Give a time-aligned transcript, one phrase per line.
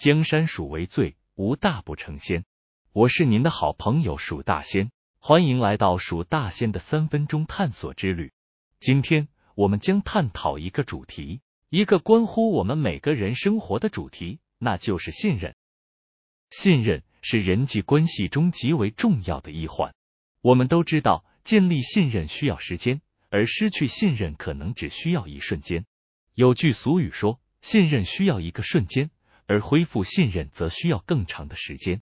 [0.00, 2.46] 江山属为最，无大不成仙。
[2.90, 8.32] 我是您的好朋友蜀大仙，欢迎来到蜀大仙的三分钟探索之旅。
[8.78, 15.54] 今天我们将探讨一个主题，一个关乎我们每个人生活的主题，那就是信任。
[16.48, 19.94] 信任是人际关系中极为重要的一环。
[20.40, 25.84] 我们都知道，建立信任需要时间，而失去信任可能只需要一瞬间。
[26.32, 29.10] 有句俗语说，信任需要一个瞬间，
[29.50, 32.02] 而恢复信任则需要更长的时间。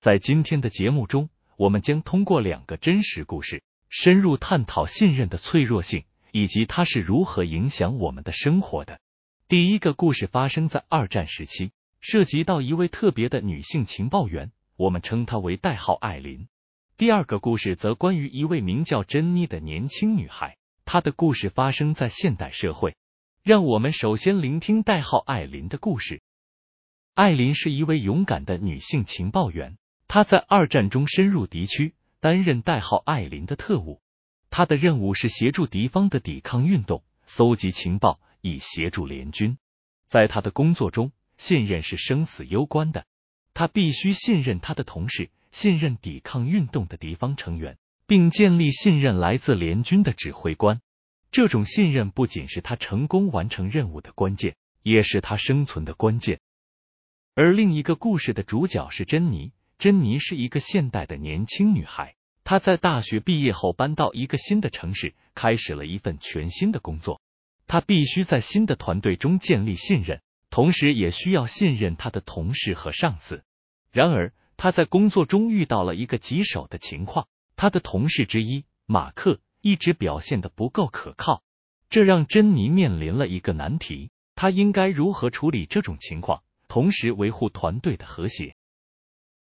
[0.00, 9.00] 在今天的节目中，我们将通过两个真实故事，深入探讨信任的脆弱性，以及它是如何影响我们的生活的。
[9.48, 16.48] 第一个故事发生在二战时期，涉及到一位特别的女性情报员，我们称她为代号艾琳。
[16.98, 22.94] 第二个故事则关于一位名叫珍妮的年轻女孩，她的故事发生在现代社会。
[23.42, 26.20] 让我们首先聆听代号艾琳的故事。
[27.14, 29.76] 艾琳是一位勇敢的女性情报员。
[30.08, 34.00] 她在二战中深入敌区，担任代号艾琳的特务。
[34.48, 39.58] 她的任务是协助敌方的抵抗运动，搜集情报以协助联军。
[40.06, 43.04] 在他的工作中，信任是生死攸关的。
[43.52, 50.80] 他必须信任他的同事，信任抵抗运动的敌方成员，并建立信任来自联军的指挥官。
[51.30, 56.40] 这种信任不仅是他成功完成任务的关键，也是他生存的关键。
[57.34, 59.52] 而另一个故事的主角是珍妮。
[59.78, 67.22] 珍妮是一个现代的年轻女孩，她在大学毕业后搬到一个新的城市，开始了一份全新的工作。
[67.66, 70.20] 她必须在新的团队中建立信任，
[70.50, 73.42] 同时也需要信任她的同事和上司。
[73.90, 81.42] 然而，她在工作中遇到了一个棘手的情况，她的同事之一马克一直表现的不够可靠，
[81.88, 86.42] 这让珍妮面临了一个难题：她应该如何处理这种情况，
[86.72, 88.56] 同时维护团队的和谐？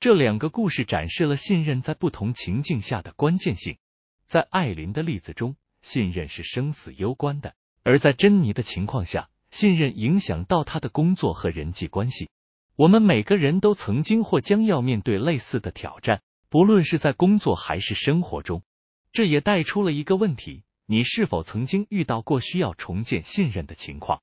[0.00, 3.78] 这两个故事展示了信任在不同情境下的关键性。
[4.26, 7.50] 在艾琳的例子中，信任是生死攸关的；
[7.84, 12.28] 而在珍妮的情况下，信任影响到他的工作和人际关系。
[12.74, 18.64] 我们每个人都曾经或将要面对类似的挑战，不论是在工作还是生活中。
[19.12, 24.22] 这也带出了一个问题：你是否曾经遇到过需要重建信任的情况？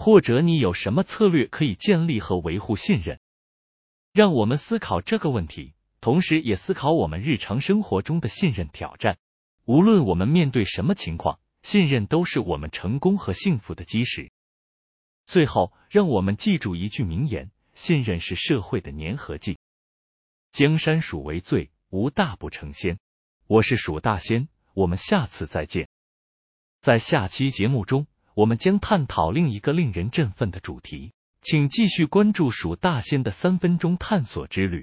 [0.00, 3.18] 或者你有什么策略可以建立和维护信任？
[4.12, 9.18] 让我们思考这个问题，同时也思考我们日常生活中的信任挑战。
[9.64, 14.30] 无论我们面对什么情况，信任都是我们成功和幸福的基石。
[15.26, 19.58] 最后，让我们记住一句名言：信任是社会的粘合剂。
[20.52, 23.00] 江山属为最，无大不成仙。
[23.48, 25.88] 我是蜀大仙，我们下次再见。
[26.80, 28.06] 在下期节目中，
[28.38, 31.10] 我们将探讨另一个令人振奋的主题。
[31.42, 34.76] 请继续关注蜀大仙的三分钟探索之旅。